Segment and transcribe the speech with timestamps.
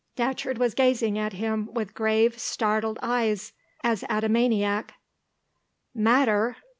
[0.17, 3.53] Datcherd was gazing at him with grave, startled eyes,
[3.83, 4.95] as at a maniac.
[5.93, 6.57] "Matter?